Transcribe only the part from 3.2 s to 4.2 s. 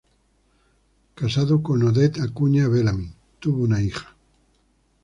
tuvo una hija.